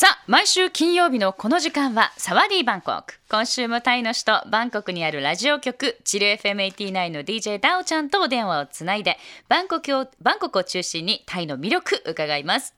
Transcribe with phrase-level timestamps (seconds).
[0.00, 3.14] さあ、毎週金曜日のこの時間はサワディーバンコク。
[3.28, 9.16] 今週もタイの首都バンコクにあるラジオ局、チル FM89 の DJ ダオちゃんとお電話をつないで、
[9.48, 12.76] バンコクを、バンコクを中心にタイの魅力伺います。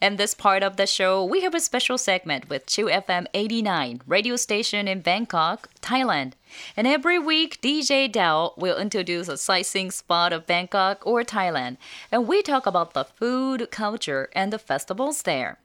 [0.00, 4.86] In this part of the show, we have a special segment with 2FM89 radio station
[4.86, 6.34] in Bangkok, Thailand.
[6.76, 11.78] And every week, DJ Dao will introduce a sightseeing spot of Bangkok or Thailand.
[12.12, 15.58] And we talk about the food, culture, and the festivals there.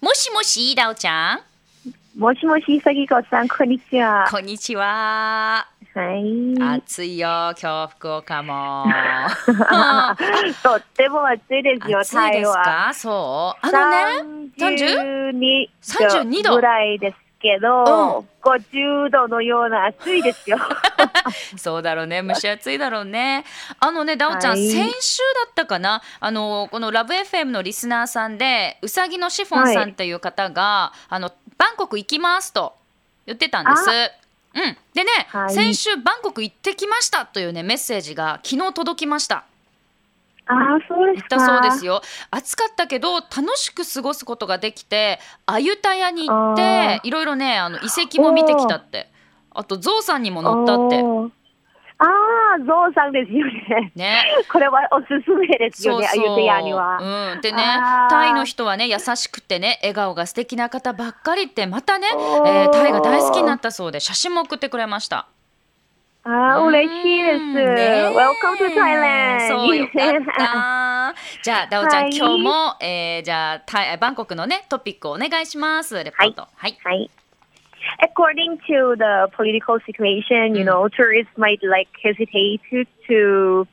[0.00, 1.40] もしもし、ダオちゃん？
[2.18, 4.26] もしもし、さぎこさん、こんにちは。
[4.30, 5.66] こんにちは。
[5.94, 6.62] はい。
[6.78, 8.84] 暑いよ、今日福岡も。
[10.62, 12.32] とっても暑いですよ、 暑い。
[12.32, 12.90] ですか？
[12.94, 13.66] そう。
[13.66, 15.68] あのね、30?
[15.82, 20.58] 32度ぐらいですけど、50度のような暑いですよ。
[21.56, 23.44] そうだろうね、蒸し暑いだろうね。
[23.78, 32.74] あのね、ダオちゃん、はい先週だったかな、あのこのラブ FM のリスナーさんで、うさぎのシフォンさんっていう方が、あのバンコク行きますと
[33.26, 33.90] 言ってたんです。
[34.54, 39.44] うん、でね、はい先週バンコク行ってきましたというねメッセージが昨日届きました。
[40.46, 41.36] ああ、そうですか。
[41.36, 42.00] 行ったそうですよ。
[42.30, 49.08] 暑かったけど楽しく過ごすことができて、アユタヤに行っあていろいろねあの遺跡も見てきたって。
[49.58, 51.36] あとゾウさんにも乗ったって。
[51.98, 53.90] ああ、ゾウさんですよね。
[53.94, 54.24] ね。
[54.52, 56.98] これはおすすめですよね、そうそうアユテヤには。
[57.00, 57.62] うん、でね
[58.10, 65.26] タイの人はね優しくてね笑顔が素敵な方ばっかりってまたね、えータイが大好きになったそうで写真も送ってくれました。
[66.28, 67.36] ああ、嬉しいです。
[67.36, 69.48] うんね Welcome to Thailand!
[69.48, 71.14] そうよかった。
[71.42, 75.94] じゃあダオちゃん、はい今日も、えー、じゃあタイバンコクのねトピックをお願いします。
[76.02, 76.48] レポート。
[76.54, 76.76] はい。
[76.82, 77.10] はい。
[78.02, 80.66] According to the political situation, you Mm.
[80.66, 83.66] know, tourists might like hesitate to, to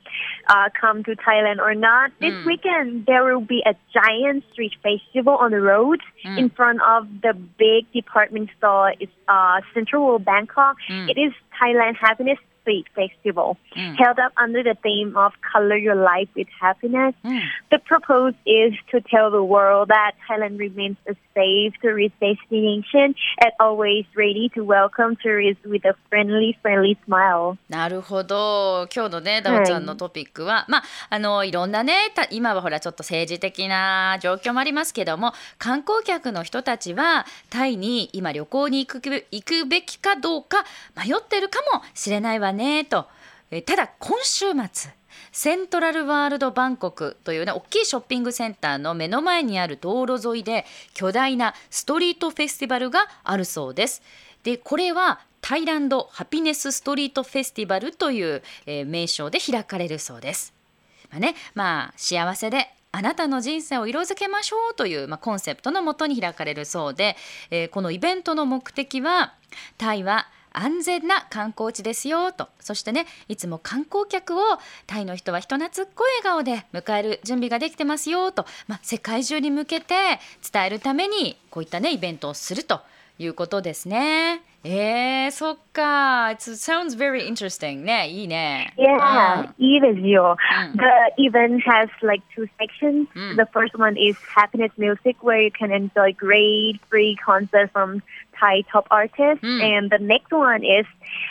[0.49, 2.11] uh, come to Thailand or not.
[2.19, 2.45] This Mm.
[2.45, 6.37] weekend, there will be a giant street festival on the road Mm.
[6.37, 8.93] in front of the big department store.
[8.99, 10.77] It's uh, Central Bangkok.
[10.89, 11.09] Mm.
[11.09, 13.95] It is Thailand Happiness Street Festival, Mm.
[13.97, 17.13] held up under the theme of Color Your Life with Happiness.
[17.23, 23.15] うん The purpose is to tell the world that Thailand remains a safe tourist destination
[23.41, 27.57] and always ready to welcome tourists with a friendly, friendly smile.
[27.69, 40.63] なるほど今日のねダオちゃんのトピックは、まああのいろんなねた今はほらちょっと政治的な状況もありますけども観光客の人たちはタイに今旅行に行く行くべきかどうか
[40.95, 43.07] 迷ってるかもしれないわねねと。
[43.51, 44.91] えただ今週末
[45.31, 54.01] セントラルワールドバンコクというね大きいショッピングセンターの目の前にある道路沿いで巨大なストリートフェスティバルがあるそうです。
[54.43, 60.53] でこれはタイランドハピネスストリートフェスティバルという、えー名称で開かれるそうです。
[61.11, 67.15] まあね、まあ幸せであなたの人生を色づけましょうという、まあ、コンセプトのもとに開かれるそうで、
[67.51, 69.33] えーこのイベントの目的は
[69.77, 74.43] タイは安全な観光地ですよとそしてねいつも観光客を
[74.87, 79.95] タイの人は人懐っこい笑顔で迎える準備ができてますよと、まあ、世界中に向けて
[80.51, 82.81] 伝えるためにこういったねイベントをすると
[83.19, 84.41] いうことですね。
[84.63, 86.30] えー、そっ か。
[86.30, 88.08] It sounds very interesting ね。
[88.08, 88.72] いいね。
[88.76, 90.20] Yeah, it is you.
[90.20, 90.36] Mm.
[90.76, 93.08] The event has like two sections.
[93.14, 93.36] Mm.
[93.36, 98.02] The first one is happiness music, where you can enjoy great free concerts from
[98.38, 99.60] Thai top artists, Mm.
[99.62, 100.86] and the next one is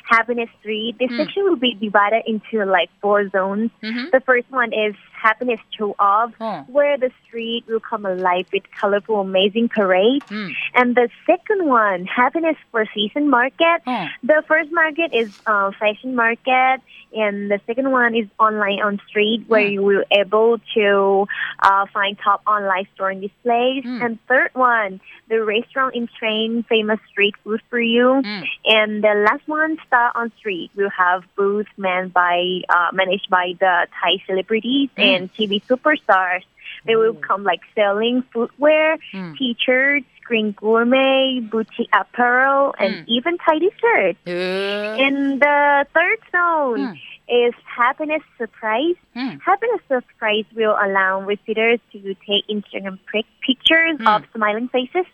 [0.10, 0.96] happiness street.
[1.00, 1.18] This Mm.
[1.18, 3.70] section will be divided into like four zones.
[3.82, 6.64] うんふん The first one is happiness show off, Oh.
[6.72, 10.26] where the street will come alive with colorful, amazing parades.
[10.30, 10.54] うん。
[10.76, 13.82] And the second one, happiness for season market.
[13.88, 14.06] Oh.
[14.24, 16.81] The the first market is uh, fashion market,
[17.13, 19.73] and the second one is online on street, where mm.
[19.73, 21.27] you will able to
[21.59, 23.85] uh, find top online store and displays.
[23.85, 24.05] Mm.
[24.05, 28.23] And third one, the restaurant in train, famous street food for you.
[28.25, 28.49] Mm.
[28.65, 33.55] And the last one, star on street, will have booth man by uh, managed by
[33.61, 35.03] the Thai celebrities hmm.
[35.03, 36.45] and TV superstars.
[36.87, 37.21] They will hmm.
[37.21, 39.35] come like selling footwear, hmm.
[39.35, 43.05] t-shirts, offering gourmet, boutique apparel, and mm.
[43.07, 44.19] even tidy shirts.
[44.27, 44.97] Uh.
[44.99, 46.99] In the third zone, mm
[47.29, 48.97] is happiness surprise.
[49.17, 49.41] Mm.
[49.41, 52.99] Happiness surprise will allow visitors to take Instagram
[53.41, 54.07] pictures mm.
[54.07, 55.07] of smiling faces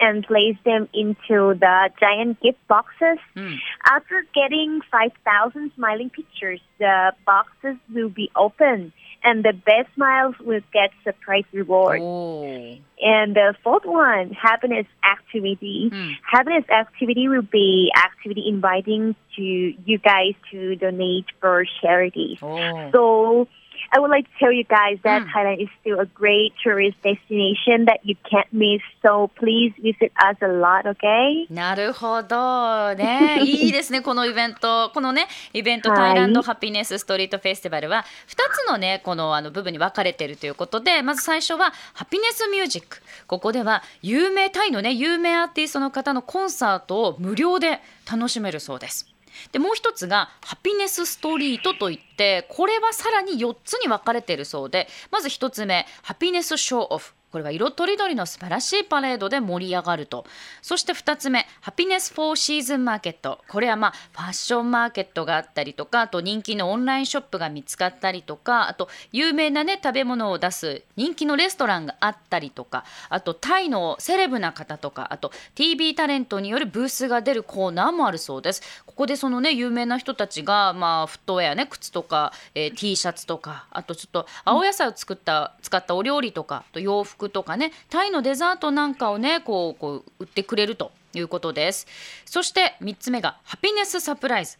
[0.00, 3.18] and place them into the giant gift boxes.
[3.36, 3.58] Mm.
[3.84, 10.60] After getting 5,000 smiling pictures, the boxes will be opened and the best smiles will
[10.72, 12.00] get surprise reward.
[12.02, 12.76] Oh.
[13.02, 15.90] And the fourth one, happiness activity.
[15.92, 16.12] Mm.
[16.22, 22.38] Happiness activity will be activity inviting to you guys to donate for charities.
[22.40, 22.90] Oh.
[22.92, 23.48] So
[23.90, 25.32] I would like to tell you guys that Mm.
[25.32, 28.80] Thailand is still a great tourist destination that you can't miss.
[29.02, 31.46] So please visit us a lot, okay?
[31.50, 47.80] なるほどね いいですねこのイベントこのねイベント、はいタイランドハピネスストリートフェスティバルは2つのねこのあの部分に分かれているということでまず最初はハピネスミュージックここでは有名タイのね有名アーティストの方のコンサートを無料で
[48.10, 49.09] 楽しめるそうです。
[49.52, 57.14] でもう一つがハピネスストリートといってこれはさらに4つに分かれているそうでまず1つ目ハピネスショーオフ。
[57.30, 60.24] これは色とりどりの素晴らしいパレードで盛り上がると。
[60.62, 78.62] そして2つ目ハピネスフォーシーズンマーケットこれはまあファッションマーケットがあったりとかあと人気のオンラインショップが見つかったりとかあと有名なね食べ物を出す人気のレストランがあったりとかあとタイのセレブな方とかあと TV タレントによるブースが出るコーナーもあるそうです。
[78.86, 91.86] ここでそのね有名な人たちがまあフットウェアね靴とか、えー T シャツとかあとちょっと青野菜を作った使ったお料理とかと洋服とかねタイのデザートなんかをねこうこう売ってくれるということです。
[92.24, 94.58] そして3つ目がハピネスサプライズ。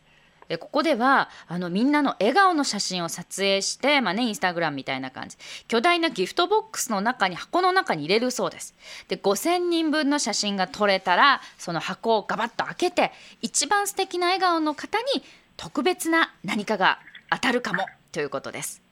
[0.51, 5.37] えここではあのみんなの笑顔の写真を撮影して、まあね、インスタグラムみたいな感じ。
[5.69, 8.75] 巨大なギフトボックスの中に箱の中に入れるそうです。
[9.09, 15.23] で5000人分の写真が撮れたらその箱をガバッと開けて一番素敵な笑顔の方に
[15.57, 16.99] 特別な何かが
[17.31, 18.90] 当たるかもということです。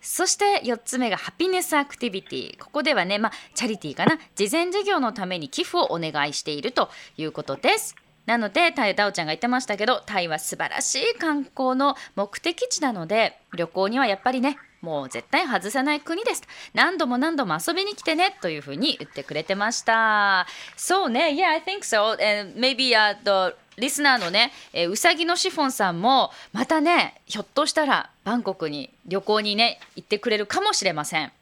[0.00, 4.18] そして4つ目がハピネスアクティビティここではね、まあ、チャリティーかな。
[4.34, 7.96] 慈善事業のために寄付をお願いしているということです。
[8.26, 16.42] なのでタイダオちゃんが言ってましたけどタイは素晴らしい観光の目的地なので旅行にはやっぱりねもう絶対外せない国です。
[16.74, 20.46] 何度も何度も遊びに来てねというふうに言ってくれてました。
[20.76, 21.36] そうね。
[21.38, 22.12] Yeah I think so.
[22.12, 31.32] And maybe、uh, the リスナーのね、えーうさぎのシフォンさんもまたねひょっとしたらバンコクに旅行にね行ってくれるかもしれません。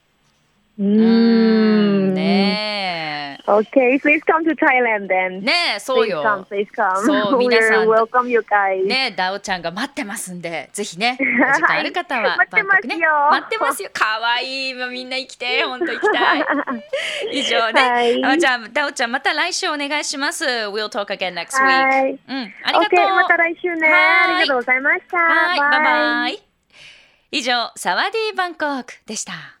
[0.79, 1.70] うん
[3.47, 5.37] Okay, please come to Thailand then.
[5.37, 6.43] えねえそう Please よ come,。
[6.45, 6.95] please come.
[6.97, 8.85] そう皆さん We're welcome you guys.
[8.85, 11.23] ねえダオちゃんが待ってますんでぜひねお
[11.55, 16.45] 時間ある方は待ってますよね待ってますよかわいいもうみんな生きて本当行きたい
[17.31, 22.07] 以上ね、はいあじゃあダオちゃんまた来週お願いします We'll talk again next は week.
[22.15, 23.91] いうんありがとう OK、また来週ね。
[23.91, 24.01] はい
[24.35, 25.17] ありがとうございました。
[25.17, 26.43] はい、バイイバイ。
[27.31, 29.60] 以上、サワディーバンコクでした。